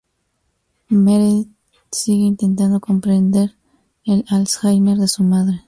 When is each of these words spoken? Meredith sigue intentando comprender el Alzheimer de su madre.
Meredith 0.89 1.51
sigue 1.91 2.23
intentando 2.25 2.79
comprender 2.79 3.51
el 4.03 4.25
Alzheimer 4.29 4.97
de 4.97 5.07
su 5.07 5.23
madre. 5.23 5.59